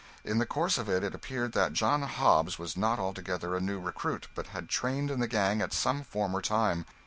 [0.25, 3.79] In the course of it, it appeared that 'John Hobbs' was not altogether a new
[3.79, 6.87] recruit, but had trained in the gang at some former time.